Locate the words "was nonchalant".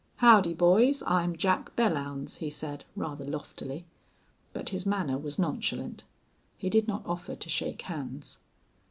5.19-6.05